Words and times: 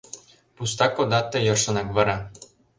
Пуста 0.55 0.85
кодат 0.95 1.25
тый 1.31 1.43
йӧршынак 1.47 1.87
вара. 1.95 2.17